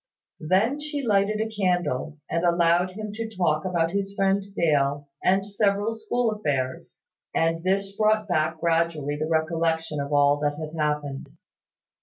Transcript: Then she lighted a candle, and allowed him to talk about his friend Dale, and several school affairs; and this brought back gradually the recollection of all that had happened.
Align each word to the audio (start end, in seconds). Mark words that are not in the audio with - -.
Then 0.39 0.79
she 0.79 1.05
lighted 1.05 1.39
a 1.41 1.47
candle, 1.47 2.17
and 2.27 2.43
allowed 2.43 2.93
him 2.93 3.11
to 3.13 3.35
talk 3.37 3.65
about 3.65 3.91
his 3.91 4.15
friend 4.15 4.43
Dale, 4.55 5.07
and 5.23 5.45
several 5.45 5.91
school 5.91 6.31
affairs; 6.31 6.97
and 7.35 7.63
this 7.63 7.95
brought 7.95 8.27
back 8.27 8.59
gradually 8.59 9.15
the 9.15 9.29
recollection 9.29 9.99
of 9.99 10.11
all 10.11 10.37
that 10.39 10.55
had 10.55 10.75
happened. 10.75 11.29